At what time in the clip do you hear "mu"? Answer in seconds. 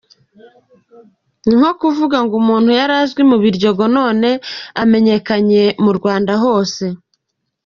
3.29-3.37, 5.83-5.91